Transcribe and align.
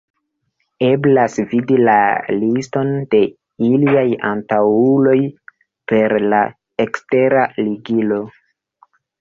Eblas 0.85 1.35
vidi 1.51 1.75
la 1.81 1.97
liston 2.37 2.89
de 3.11 3.21
iliaj 3.67 4.07
antaŭuloj 4.31 5.15
per 5.93 6.19
la 6.33 6.43
ekstera 6.87 7.47
ligilo. 7.65 8.23